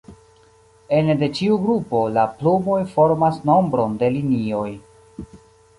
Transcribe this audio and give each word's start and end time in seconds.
Ene 0.99 1.15
de 1.23 1.29
ĉiu 1.39 1.59
grupo, 1.65 2.01
la 2.17 2.25
plumoj 2.41 2.81
formas 2.97 3.39
nombron 3.53 3.97
de 4.03 4.13
linioj. 4.19 4.69